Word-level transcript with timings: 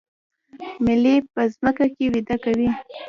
ملی 0.85 1.15
په 1.33 1.41
ځمکه 1.53 1.85
کې 1.95 2.05
وده 2.13 2.35
کوي 2.43 2.69